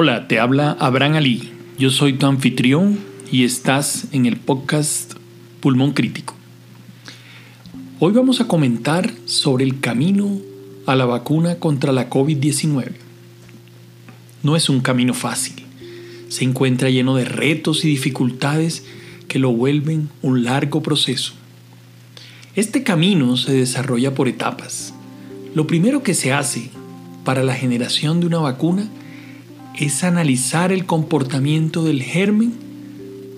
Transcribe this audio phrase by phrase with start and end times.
[0.00, 1.50] Hola, te habla Abraham Ali.
[1.76, 3.00] Yo soy tu anfitrión
[3.32, 5.14] y estás en el podcast
[5.58, 6.36] Pulmón Crítico.
[7.98, 10.38] Hoy vamos a comentar sobre el camino
[10.86, 12.92] a la vacuna contra la COVID-19.
[14.44, 15.66] No es un camino fácil.
[16.28, 18.84] Se encuentra lleno de retos y dificultades
[19.26, 21.32] que lo vuelven un largo proceso.
[22.54, 24.94] Este camino se desarrolla por etapas.
[25.56, 26.70] Lo primero que se hace
[27.24, 28.88] para la generación de una vacuna
[29.78, 32.52] es analizar el comportamiento del germen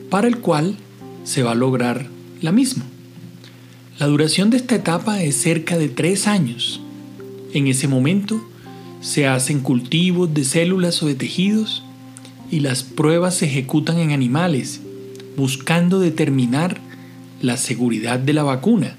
[0.09, 0.77] para el cual
[1.23, 2.07] se va a lograr
[2.41, 2.85] la misma.
[3.99, 6.81] La duración de esta etapa es cerca de tres años.
[7.53, 8.41] En ese momento
[9.03, 11.83] se hacen cultivos de células o de tejidos
[12.51, 14.81] y las pruebas se ejecutan en animales,
[15.37, 16.81] buscando determinar
[17.43, 18.97] la seguridad de la vacuna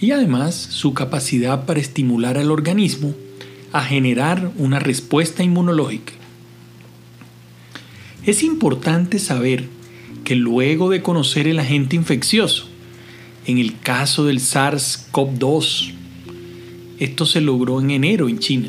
[0.00, 3.14] y además su capacidad para estimular al organismo
[3.72, 6.19] a generar una respuesta inmunológica.
[8.26, 9.68] Es importante saber
[10.24, 12.68] que luego de conocer el agente infeccioso,
[13.46, 15.94] en el caso del SARS-CoV-2,
[16.98, 18.68] esto se logró en enero en China.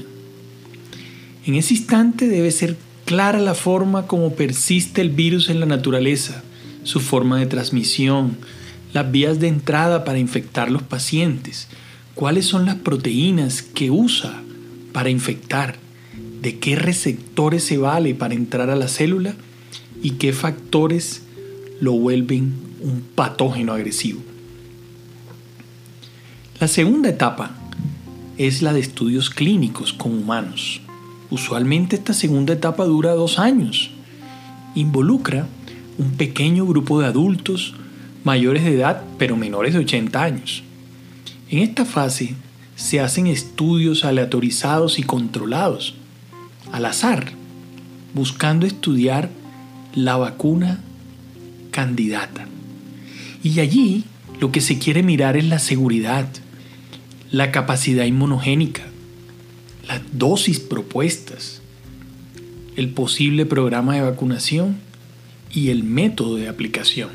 [1.46, 6.44] En ese instante debe ser clara la forma como persiste el virus en la naturaleza,
[6.84, 8.38] su forma de transmisión,
[8.94, 11.68] las vías de entrada para infectar los pacientes,
[12.16, 14.42] cuáles son las proteínas que usa
[14.94, 15.78] para infectar,
[16.42, 19.36] de qué receptores se vale para entrar a la célula
[20.02, 21.24] y qué factores
[21.80, 24.22] lo vuelven un patógeno agresivo.
[26.60, 27.52] La segunda etapa
[28.38, 30.82] es la de estudios clínicos con humanos.
[31.30, 33.92] Usualmente esta segunda etapa dura dos años.
[34.76, 35.48] Involucra
[35.98, 37.76] un pequeño grupo de adultos
[38.24, 40.64] mayores de edad pero menores de 80 años.
[41.50, 42.36] En esta fase
[42.76, 45.96] se hacen estudios aleatorizados y controlados,
[46.72, 47.34] al azar,
[48.14, 49.30] buscando estudiar
[49.94, 50.80] la vacuna
[51.72, 52.48] candidata.
[53.44, 54.04] Y allí
[54.40, 56.28] lo que se quiere mirar es la seguridad,
[57.32, 58.84] la capacidad inmunogénica,
[59.88, 61.62] las dosis propuestas,
[62.76, 64.78] el posible programa de vacunación
[65.54, 67.10] y el método de aplicación.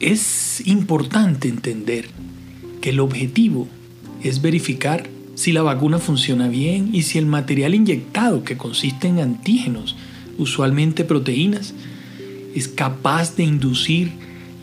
[0.00, 2.08] Es importante entender
[2.80, 3.66] que el objetivo
[4.22, 9.20] es verificar si la vacuna funciona bien y si el material inyectado, que consiste en
[9.20, 9.94] antígenos,
[10.36, 11.74] usualmente proteínas,
[12.56, 14.10] es capaz de inducir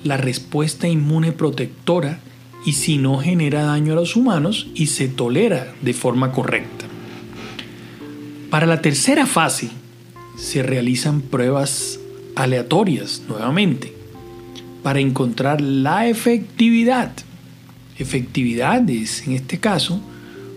[0.03, 2.19] la respuesta inmune protectora
[2.65, 6.87] y si no genera daño a los humanos y se tolera de forma correcta.
[8.49, 9.69] Para la tercera fase
[10.37, 12.01] se realizan pruebas
[12.35, 13.93] aleatorias nuevamente
[14.83, 17.13] para encontrar la efectividad.
[17.97, 20.01] Efectividad es, en este caso,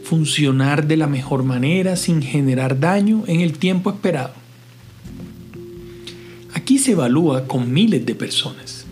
[0.09, 4.33] funcionar de la mejor manera sin generar daño en el tiempo esperado.
[6.55, 8.87] Aquí se evalúa con miles de personas.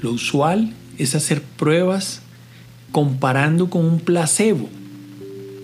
[0.00, 2.22] Lo usual es hacer pruebas
[2.92, 4.68] comparando con un placebo.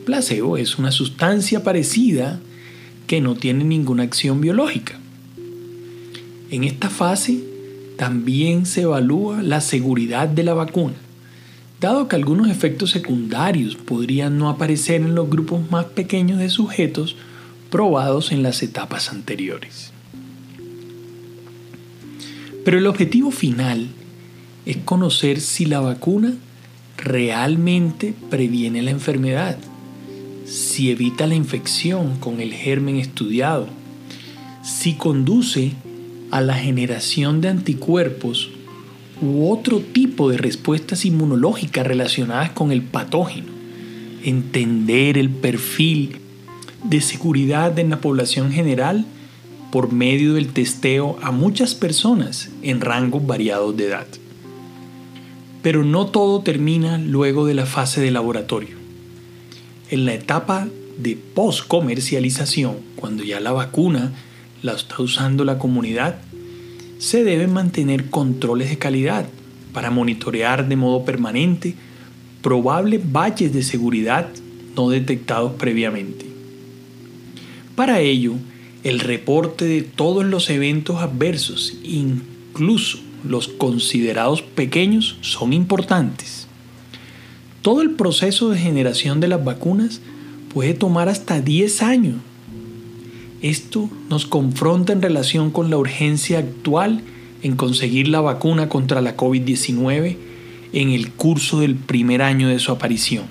[0.05, 2.41] Placebo es una sustancia parecida
[3.07, 4.99] que no tiene ninguna acción biológica.
[6.51, 7.39] En esta fase
[7.97, 11.06] también se evalúa la seguridad de la vacuna
[11.81, 17.17] dado que algunos efectos secundarios podrían no aparecer en los grupos más pequeños de sujetos
[17.71, 19.93] probados en las etapas anteriores.
[22.65, 23.89] Pero el objetivo final
[24.65, 26.35] es conocer si la vacuna
[26.97, 29.59] realmente previene la enfermedad,
[30.47, 33.69] si evita la infección con el germen estudiado,
[34.65, 35.73] si conduce
[36.31, 38.51] a la generación de anticuerpos
[39.21, 43.49] u otro tipo de respuestas inmunológicas relacionadas con el patógeno.
[44.23, 46.21] Entender el perfil
[46.85, 49.07] de seguridad en la población general
[49.73, 54.07] por medio del testeo a muchas personas en rangos variados de edad.
[55.63, 58.77] Pero no todo termina luego de la fase de laboratorio.
[59.91, 60.69] En la etapa
[60.99, 64.13] de post-comercialización, cuando ya la vacuna
[64.63, 66.19] la está usando la comunidad,
[66.99, 69.27] se deben mantener controles de calidad
[69.73, 71.75] para monitorear de modo permanente
[72.43, 74.29] probables valles de seguridad
[74.75, 76.27] no detectados previamente.
[77.75, 78.35] Para ello,
[78.85, 86.47] el reporte de todos los eventos adversos, incluso los considerados pequeños, son importantes.
[87.63, 90.01] Todo el proceso de generación de las vacunas
[90.55, 92.17] puede tomar hasta 10 años
[93.43, 97.03] esto nos confronta en relación con la urgencia actual
[97.43, 100.17] en conseguir la vacuna contra la COVID-19
[100.73, 103.25] en el curso del primer año de su aparición.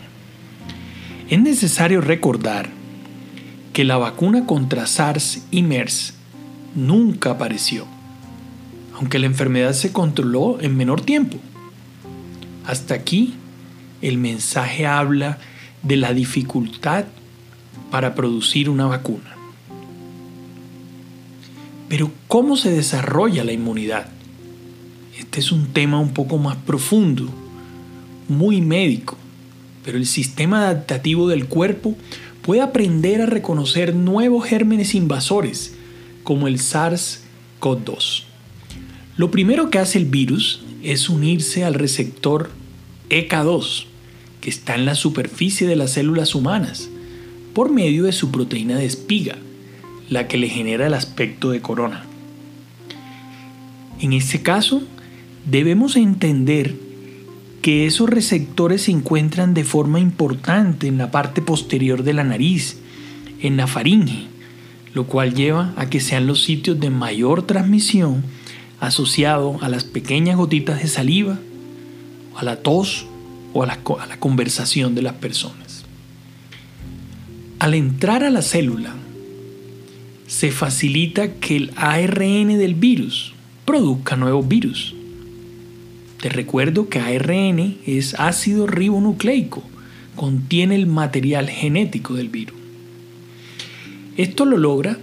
[1.30, 2.69] Es necesario recordar
[3.74, 6.13] que la vacuna contra SARS y MERS
[6.75, 7.86] nunca apareció,
[8.96, 11.38] aunque la enfermedad se controló en menor tiempo.
[12.66, 13.34] Hasta aquí
[14.01, 15.40] el mensaje habla
[15.84, 17.06] de la dificultad
[17.92, 19.36] para producir una vacuna.
[21.96, 24.08] Pero ¿cómo se desarrolla la inmunidad?
[25.18, 27.30] Este es un tema un poco más profundo,
[28.28, 29.16] muy médico,
[29.86, 31.96] pero el sistema adaptativo del cuerpo
[32.42, 35.74] puede aprender a reconocer nuevos gérmenes invasores,
[36.26, 38.24] como el SARS-CoV-2.
[39.16, 42.50] Lo primero que hace el virus es unirse al receptor
[43.10, 43.86] EK2,
[44.42, 46.90] que está en la superficie de las células humanas,
[47.54, 49.38] por medio de su proteína de espiga,
[50.10, 52.06] la que le genera el aspecto de corona.
[54.00, 54.84] En este caso,
[55.46, 56.75] debemos entender
[57.62, 62.78] que esos receptores se encuentran de forma importante en la parte posterior de la nariz,
[63.42, 64.28] en la faringe,
[64.94, 68.24] lo cual lleva a que sean los sitios de mayor transmisión
[68.80, 71.40] asociado a las pequeñas gotitas de saliva,
[72.36, 73.08] a la tos
[73.54, 75.86] o a la, a la conversación de las personas.
[77.58, 78.94] Al entrar a la célula,
[80.27, 83.33] se facilita que el ARN del virus
[83.66, 84.95] produzca nuevos virus.
[86.22, 89.63] Te recuerdo que ARN es ácido ribonucleico,
[90.16, 92.56] contiene el material genético del virus.
[94.18, 94.98] Esto lo logra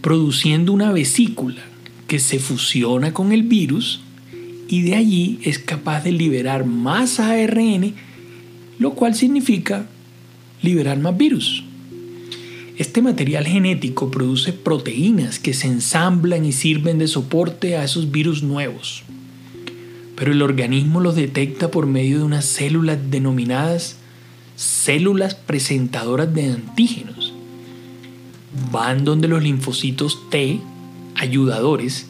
[0.00, 1.62] produciendo una vesícula
[2.08, 4.00] que se fusiona con el virus
[4.68, 7.94] y de allí es capaz de liberar más ARN,
[8.78, 9.86] lo cual significa
[10.62, 11.62] liberar más virus.
[12.78, 18.42] Este material genético produce proteínas que se ensamblan y sirven de soporte a esos virus
[18.42, 19.02] nuevos.
[20.16, 23.96] Pero el organismo los detecta por medio de unas células denominadas
[24.56, 27.32] células presentadoras de antígenos.
[28.70, 30.60] Van donde los linfocitos T,
[31.14, 32.06] ayudadores,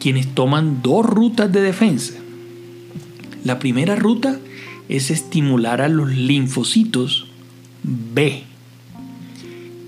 [0.00, 2.14] quienes toman dos rutas de defensa.
[3.44, 4.38] La primera ruta
[4.88, 7.26] es estimular a los linfocitos
[7.82, 8.44] B.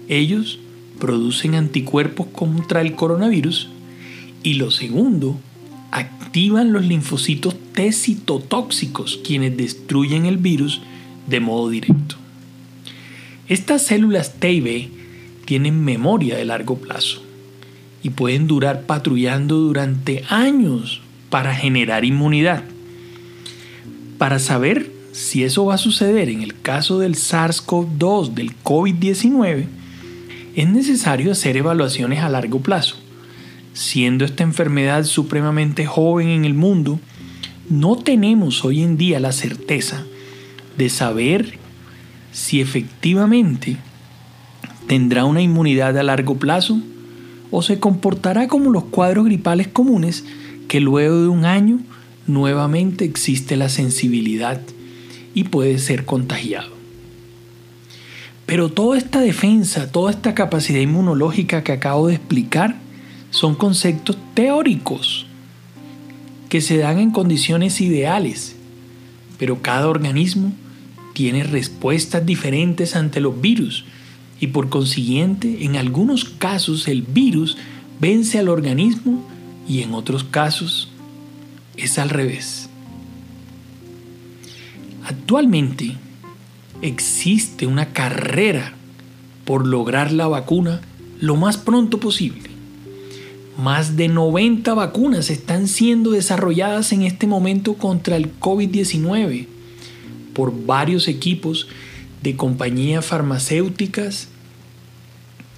[0.08, 0.58] Ellos
[0.98, 3.68] producen anticuerpos contra el coronavirus
[4.42, 5.38] y lo segundo,
[5.90, 10.80] activan los linfocitos T citotóxicos quienes destruyen el virus
[11.26, 12.16] de modo directo.
[13.48, 14.88] Estas células T y B
[15.44, 17.22] tienen memoria de largo plazo
[18.02, 21.00] y pueden durar patrullando durante años
[21.30, 22.64] para generar inmunidad.
[24.18, 29.66] Para saber si eso va a suceder en el caso del SARS-CoV-2 del COVID-19,
[30.54, 32.96] es necesario hacer evaluaciones a largo plazo.
[33.72, 37.00] Siendo esta enfermedad supremamente joven en el mundo,
[37.68, 40.04] no tenemos hoy en día la certeza
[40.76, 41.58] de saber
[42.32, 43.76] si efectivamente
[44.86, 46.80] tendrá una inmunidad a largo plazo
[47.50, 50.24] o se comportará como los cuadros gripales comunes
[50.66, 51.80] que luego de un año
[52.26, 54.60] nuevamente existe la sensibilidad
[55.34, 56.77] y puede ser contagiado.
[58.48, 62.76] Pero toda esta defensa, toda esta capacidad inmunológica que acabo de explicar,
[63.28, 65.26] son conceptos teóricos
[66.48, 68.56] que se dan en condiciones ideales,
[69.36, 70.50] pero cada organismo
[71.12, 73.84] tiene respuestas diferentes ante los virus
[74.40, 77.58] y por consiguiente en algunos casos el virus
[78.00, 79.28] vence al organismo
[79.68, 80.88] y en otros casos
[81.76, 82.70] es al revés.
[85.04, 85.96] Actualmente
[86.82, 88.74] existe una carrera
[89.44, 90.80] por lograr la vacuna
[91.20, 92.50] lo más pronto posible.
[93.56, 99.46] Más de 90 vacunas están siendo desarrolladas en este momento contra el COVID-19
[100.32, 101.66] por varios equipos
[102.22, 104.28] de compañías farmacéuticas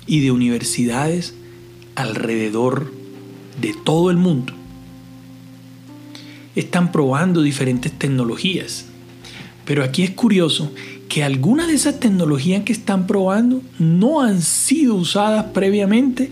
[0.06, 1.34] y de universidades
[1.94, 2.90] alrededor
[3.60, 4.54] de todo el mundo.
[6.56, 8.86] Están probando diferentes tecnologías,
[9.66, 10.72] pero aquí es curioso
[11.10, 16.30] que algunas de esas tecnologías que están probando no han sido usadas previamente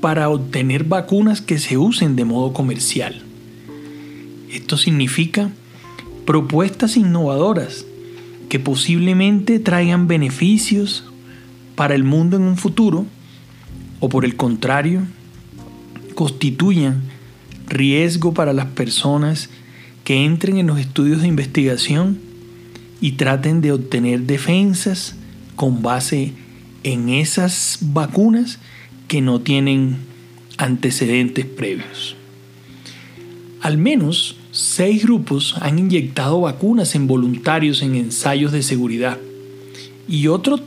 [0.00, 3.22] para obtener vacunas que se usen de modo comercial.
[4.52, 5.50] Esto significa
[6.26, 7.86] propuestas innovadoras
[8.48, 11.04] que posiblemente traigan beneficios
[11.74, 13.06] para el mundo en un futuro
[13.98, 15.02] o por el contrario
[16.14, 17.02] constituyan
[17.66, 19.50] riesgo para las personas
[20.04, 22.23] que entren en los estudios de investigación
[23.04, 25.14] y traten de obtener defensas
[25.56, 26.32] con base
[26.84, 28.58] en esas vacunas
[29.08, 29.98] que no tienen
[30.56, 32.16] antecedentes previos.
[33.60, 39.18] Al menos seis grupos han inyectado vacunas en voluntarios en ensayos de seguridad
[40.08, 40.60] y otro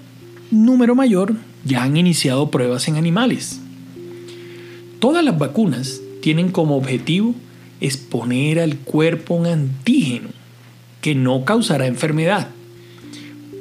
[0.52, 1.34] número mayor
[1.66, 3.62] ya han iniciado pruebas en animales.
[5.00, 7.34] Todas las vacunas tienen como objetivo
[7.82, 10.37] exponer al cuerpo un antígeno
[11.08, 12.50] que no causará enfermedad.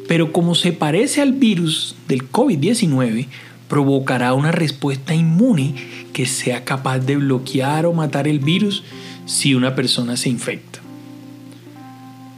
[0.09, 3.29] Pero como se parece al virus del COVID-19,
[3.69, 5.76] provocará una respuesta inmune
[6.12, 8.83] que sea capaz de bloquear o matar el virus
[9.26, 10.81] si una persona se infecta.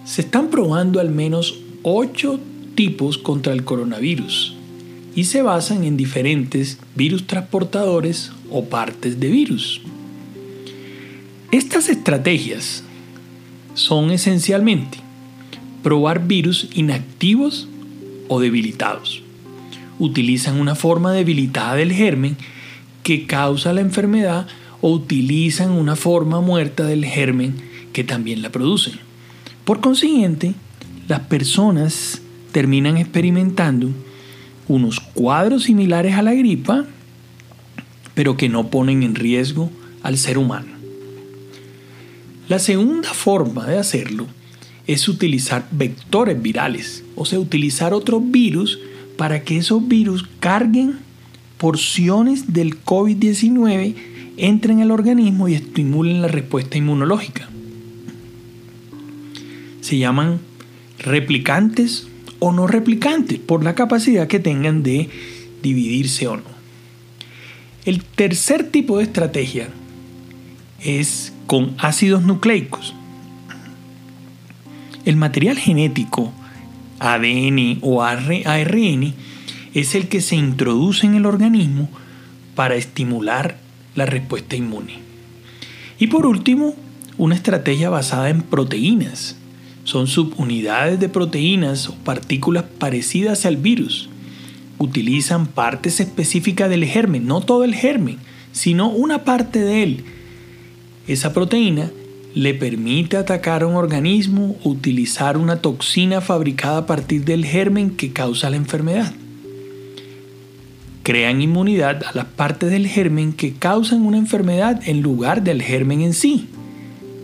[0.05, 2.39] Se están probando al menos 8
[2.75, 4.57] tipos contra el coronavirus
[5.17, 9.81] y se basan en diferentes virus transportadores o partes de virus.
[11.51, 12.85] Estas estrategias
[13.79, 14.99] son esencialmente
[15.83, 17.69] probar virus inactivos
[18.27, 19.23] o debilitados.
[19.99, 22.37] Utilizan una forma debilitada del germen
[23.03, 24.47] que causa la enfermedad
[24.81, 27.55] o utilizan una forma muerta del germen
[27.93, 28.93] que también la produce.
[29.65, 30.55] Por consiguiente,
[31.07, 32.21] las personas
[32.53, 33.91] terminan experimentando
[34.67, 36.85] unos cuadros similares a la gripa,
[38.15, 39.71] pero que no ponen en riesgo
[40.03, 40.78] al ser humano.
[42.49, 44.27] La segunda forma de hacerlo
[44.87, 48.79] es utilizar vectores virales, o sea, utilizar otros virus
[49.19, 50.97] para que esos virus carguen
[51.59, 53.95] porciones del COVID-19,
[54.39, 57.49] entren al organismo y estimulen la respuesta inmunológica.
[59.83, 60.41] Se llaman
[61.01, 62.07] replicantes
[62.39, 65.11] o no replicantes por la capacidad que tengan de
[65.63, 66.59] dividirse o no.
[67.85, 69.69] El tercer tipo de estrategia
[70.85, 72.95] es con ácidos nucleicos.
[75.07, 76.31] El material genético,
[76.99, 79.15] ADN o ARN,
[79.73, 81.89] es el que se introduce en el organismo
[82.55, 83.57] para estimular
[83.95, 84.99] la respuesta inmune.
[85.99, 86.75] Y por último,
[87.17, 89.37] una estrategia basada en proteínas,
[89.85, 94.11] son subunidades de proteínas o partículas parecidas al virus.
[94.77, 98.19] Utilizan partes específicas del germen, no todo el germen,
[98.53, 100.05] sino una parte de él.
[101.09, 101.91] Esa proteína
[102.35, 107.97] le permite atacar a un organismo o utilizar una toxina fabricada a partir del germen
[107.97, 109.15] que causa la enfermedad.
[111.03, 116.03] Crean inmunidad a las partes del germen que causan una enfermedad en lugar del germen
[116.03, 116.49] en sí.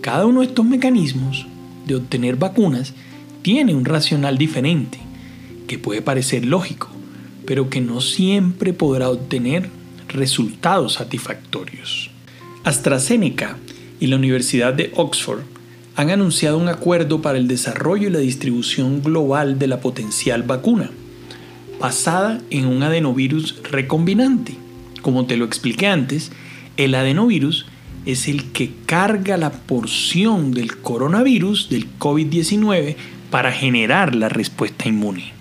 [0.00, 1.47] Cada uno de estos mecanismos
[1.87, 2.95] de obtener vacunas
[3.43, 4.99] tiene un racional diferente,
[5.67, 6.88] que puede parecer lógico,
[7.45, 9.69] pero que no siempre podrá obtener
[10.09, 12.11] resultados satisfactorios.
[12.64, 13.59] AstraZeneca
[14.01, 15.41] y la Universidad de Oxford
[15.97, 20.91] han anunciado un acuerdo para el desarrollo y la distribución global de la potencial vacuna,
[21.81, 24.57] basada en un adenovirus recombinante.
[25.03, 26.33] Como te lo expliqué antes,
[26.77, 27.67] el adenovirus
[28.07, 32.97] es el que carga la porción del coronavirus, del COVID-19,
[33.31, 35.33] para generar la respuesta inmune.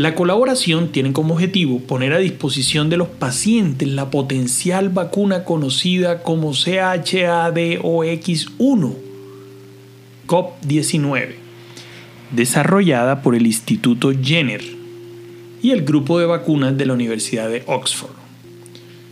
[0.00, 6.22] La colaboración tiene como objetivo poner a disposición de los pacientes la potencial vacuna conocida
[6.22, 8.94] como CHADOX1,
[10.26, 11.34] COP19,
[12.30, 14.64] desarrollada por el Instituto Jenner
[15.62, 18.16] y el grupo de vacunas de la Universidad de Oxford.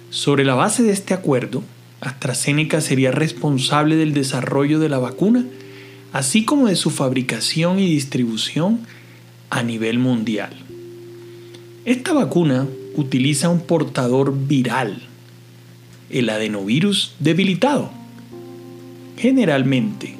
[0.08, 1.62] Sobre la base de este acuerdo,
[2.00, 5.44] AstraZeneca sería responsable del desarrollo de la vacuna,
[6.14, 8.80] así como de su fabricación y distribución
[9.50, 10.64] a nivel mundial.
[11.88, 12.66] Esta vacuna
[12.96, 15.00] utiliza un portador viral,
[16.10, 17.90] el adenovirus debilitado,
[19.16, 20.14] generalmente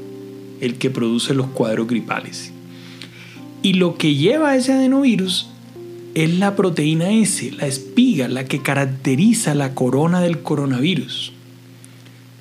[0.63, 2.53] el que produce los cuadros gripales.
[3.61, 5.51] Y lo que lleva a ese adenovirus
[6.15, 11.35] es la proteína S, la espiga, la que caracteriza la corona del coronavirus.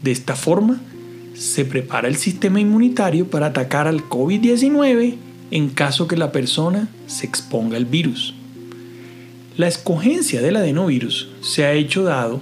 [0.04, 0.80] De esta forma,
[1.34, 5.16] se prepara el sistema inmunitario para atacar al COVID-19
[5.52, 8.37] en caso que la persona se exponga al virus.
[9.58, 12.42] La escogencia del adenovirus se ha hecho dado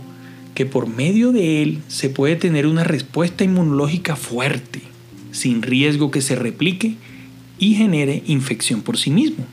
[0.54, 4.82] que por medio de él se puede tener una respuesta inmunológica fuerte,
[5.32, 6.96] sin riesgo que se replique
[7.58, 9.46] y genere infección por sí mismo.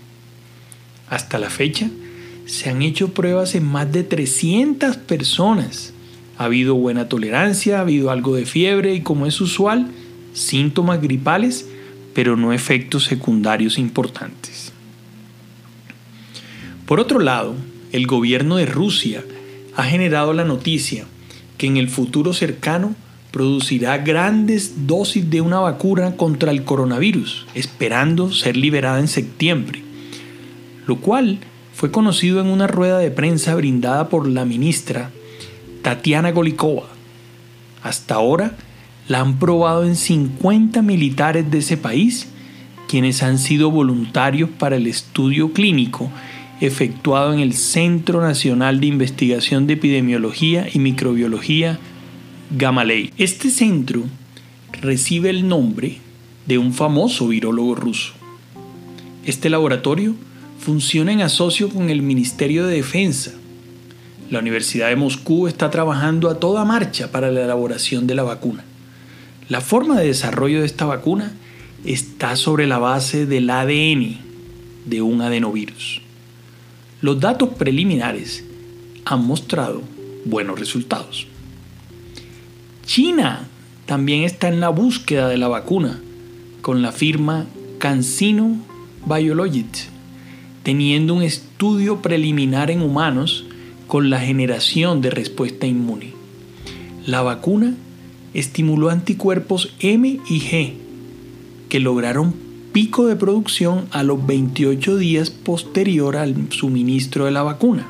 [1.09, 1.89] Hasta la fecha,
[2.47, 5.93] se han hecho pruebas en más de 300 personas
[6.39, 9.89] ha habido buena tolerancia, ha habido algo de fiebre y como es usual,
[10.33, 11.69] síntomas gripales,
[12.15, 14.72] pero no efectos secundarios importantes.
[16.93, 17.55] Por otro lado,
[17.93, 19.25] el gobierno de Rusia
[19.75, 21.07] ha generado la noticia
[21.57, 22.95] que en el futuro cercano
[23.31, 29.83] producirá grandes dosis de una vacuna contra el coronavirus, esperando ser liberada en septiembre,
[30.87, 31.39] lo cual
[31.73, 35.13] fue conocido en una rueda de prensa brindada por la ministra
[35.81, 36.89] Tatiana Golikova.
[37.83, 38.55] Hasta ahora
[39.09, 42.29] la han probado en 50 militares de ese país,
[42.87, 46.11] quienes han sido voluntarios para el estudio clínico
[46.63, 51.81] efectuado en el Centro Nacional de Investigación de Epidemiología y Microbiología,
[52.57, 53.11] Gamalei.
[53.19, 54.05] Este centro
[54.81, 55.99] recibe el nombre
[56.47, 58.13] de un famoso virólogo ruso.
[59.27, 60.15] Este laboratorio
[60.61, 63.33] funciona en asocio con el Ministerio de Defensa.
[64.31, 68.63] La Universidad de Moscú está trabajando a toda marcha para la elaboración de la vacuna.
[69.49, 71.33] La forma de desarrollo de esta vacuna
[71.85, 74.19] está sobre la base del ADN
[74.87, 76.02] de un adenovirus.
[77.03, 78.45] Los datos preliminares
[79.05, 79.83] han mostrado
[80.25, 81.27] buenos resultados.
[82.87, 83.49] China
[83.87, 86.01] también está en la búsqueda de la vacuna
[86.61, 87.47] con la firma
[87.79, 88.57] CanSino
[89.05, 89.89] Biologics,
[90.63, 93.47] teniendo un estudio preliminar en humanos
[93.89, 96.13] con la generación de respuesta inmune.
[97.05, 97.75] La vacuna
[98.33, 100.75] estimuló anticuerpos M y G
[101.69, 102.42] que lograron
[102.73, 107.87] pico de producción a los 28 días posterior al suministro de la vacuna.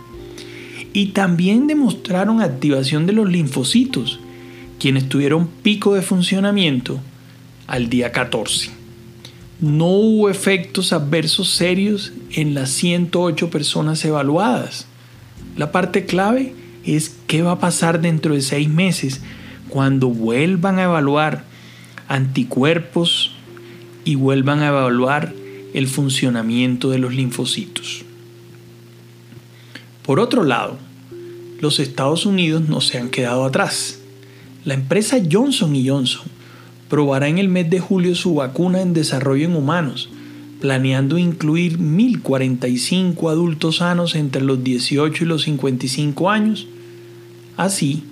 [0.92, 4.20] Y también demostraron activación de los linfocitos,
[4.78, 7.00] quienes tuvieron pico de funcionamiento
[7.66, 8.70] al día 14.
[9.60, 14.86] No hubo efectos adversos serios en las 108 personas evaluadas.
[15.56, 19.20] La parte clave es qué va a pasar dentro de seis meses
[19.68, 21.44] cuando vuelvan a evaluar
[22.08, 23.31] anticuerpos
[24.04, 25.34] y vuelvan a evaluar
[25.74, 28.04] el funcionamiento de los linfocitos.
[30.04, 30.76] Por otro lado,
[31.60, 34.00] los Estados Unidos no se han quedado atrás.
[34.64, 36.26] La empresa Johnson Johnson
[36.88, 40.10] probará en el mes de julio su vacuna en desarrollo en humanos,
[40.60, 46.66] planeando incluir 1.045 adultos sanos entre los 18 y los 55 años,
[47.56, 48.02] así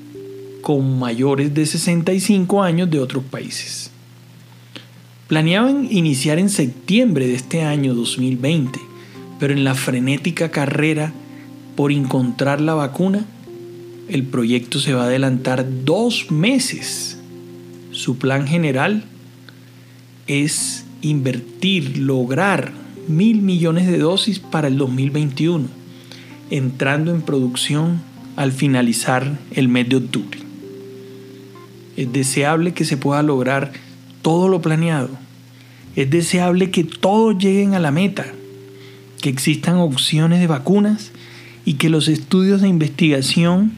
[0.63, 3.90] como mayores de 65 años de otros países.
[5.31, 8.81] Planeaban iniciar en septiembre de este año 2020,
[9.39, 11.13] pero en la frenética carrera
[11.77, 13.25] por encontrar la vacuna,
[14.09, 17.17] el proyecto se va a adelantar dos meses.
[17.93, 19.05] Su plan general
[20.27, 22.73] es invertir, lograr
[23.07, 25.69] mil millones de dosis para el 2021,
[26.51, 28.03] entrando en producción
[28.35, 30.41] al finalizar el mes de octubre.
[31.97, 33.90] Es deseable que se pueda lograr
[34.23, 35.11] todo lo planeado.
[35.97, 38.27] Es deseable que todos lleguen a la meta,
[39.21, 41.13] que existan opciones de vacunas
[41.65, 43.73] y que los estudios de investigación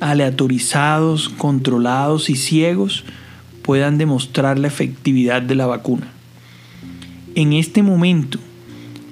[0.00, 3.04] aleatorizados, controlados y ciegos
[3.62, 6.08] puedan demostrar la efectividad de la vacuna.
[7.34, 8.38] En este momento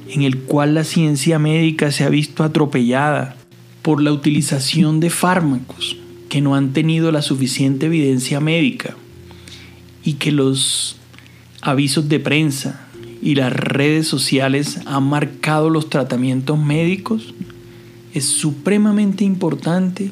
[0.08, 3.36] en el cual la ciencia médica se ha visto atropellada
[3.80, 5.96] por la utilización de fármacos
[6.28, 8.94] que no han tenido la suficiente evidencia médica
[10.04, 10.96] y que los
[11.60, 12.88] avisos de prensa
[13.22, 17.34] y las redes sociales han marcado los tratamientos médicos,
[18.14, 20.10] es supremamente importante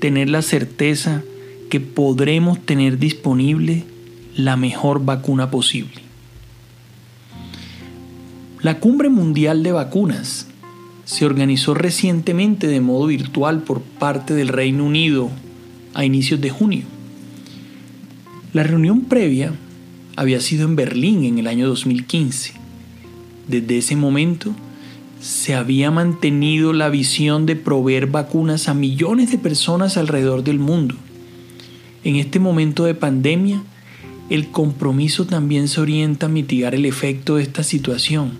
[0.00, 1.22] tener la certeza
[1.68, 3.84] que podremos tener disponible
[4.36, 6.00] la mejor vacuna posible.
[8.62, 10.46] La Cumbre Mundial de Vacunas
[11.04, 15.30] se organizó recientemente de modo virtual por parte del Reino Unido
[15.94, 16.97] a inicios de junio.
[18.58, 19.52] La reunión previa
[20.16, 22.54] había sido en Berlín en el año 2015.
[23.46, 24.52] Desde ese momento
[25.20, 30.96] se había mantenido la visión de proveer vacunas a millones de personas alrededor del mundo.
[32.02, 33.62] En este momento de pandemia,
[34.28, 38.32] el compromiso también se orienta a mitigar el efecto de esta situación,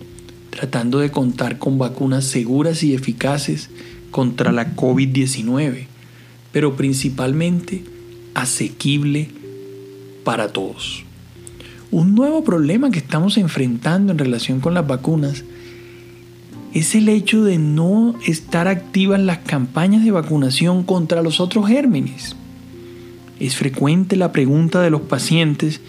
[0.51, 3.71] tratando de contar con vacunas seguras y eficaces
[4.11, 5.87] contra la COVID-19,
[6.51, 7.85] pero principalmente
[8.35, 9.38] asequible
[10.29, 11.05] para todos.
[11.91, 15.43] Un nuevo problema que estamos enfrentando en relación con las vacunas
[16.75, 22.37] es el hecho de no estar activas las campañas de vacunación contra los otros gérmenes.
[23.41, 25.81] Es frecuente la pregunta de los pacientes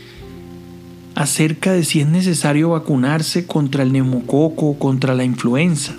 [1.16, 5.98] acerca de si es necesario vacunarse contra el neumococo o contra la influenza.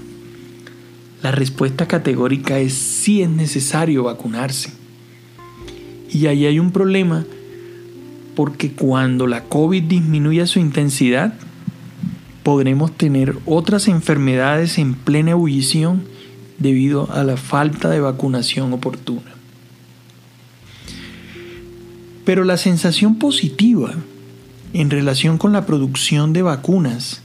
[1.23, 4.73] La respuesta categórica es sí es necesario vacunarse.
[6.11, 7.27] Y ahí hay un problema
[8.41, 11.35] porque cuando la COVID disminuya su intensidad,
[12.43, 16.05] podremos tener otras enfermedades en plena ebullición
[16.57, 19.35] debido a la falta de vacunación oportuna.
[22.25, 23.93] Pero la sensación positiva
[24.73, 27.21] en relación con la producción de vacunas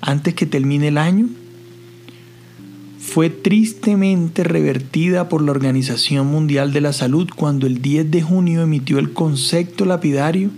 [0.00, 1.26] antes que termine el año
[3.00, 8.60] fue tristemente revertida por la Organización Mundial de la Salud cuando el 10 de junio
[8.60, 10.50] emitió el concepto lapidario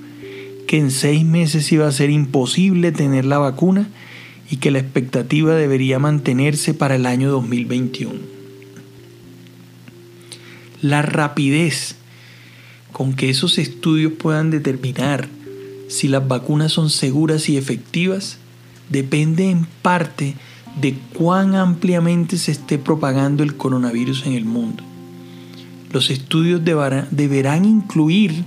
[0.66, 3.88] que en seis meses iba a ser imposible tener la vacuna
[4.50, 8.14] y que la expectativa debería mantenerse para el año 2021.
[10.82, 11.94] La rapidez
[12.90, 15.28] con que esos estudios puedan determinar
[15.88, 18.38] si las vacunas son seguras y efectivas
[18.90, 20.34] depende en parte
[20.80, 24.82] de cuán ampliamente se esté propagando el coronavirus en el mundo.
[25.92, 28.44] Los estudios deberán incluir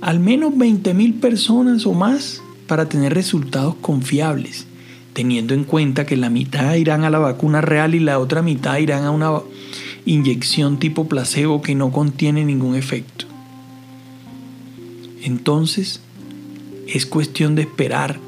[0.00, 4.66] al menos 20.000 personas o más para tener resultados confiables,
[5.12, 8.78] teniendo en cuenta que la mitad irán a la vacuna real y la otra mitad
[8.78, 9.40] irán a una
[10.06, 13.26] inyección tipo placebo que no contiene ningún efecto.
[15.22, 16.00] Entonces,
[16.86, 18.18] es cuestión de esperar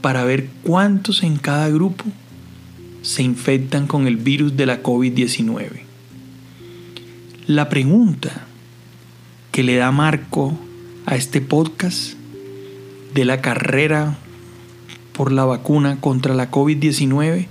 [0.00, 2.04] para ver cuántos en cada grupo
[3.02, 5.82] se infectan con el virus de la COVID-19.
[7.46, 8.46] La pregunta
[9.52, 10.58] que le da marco
[11.06, 12.14] a este podcast
[13.14, 14.18] de la carrera
[15.12, 17.46] por la vacuna contra la COVID-19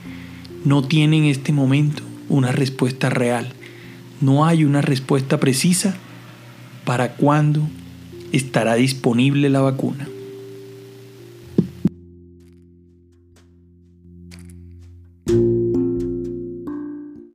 [0.63, 3.53] no tiene en este momento una respuesta real.
[4.21, 5.97] No hay una respuesta precisa
[6.85, 7.67] para cuándo
[8.31, 10.06] estará disponible la vacuna.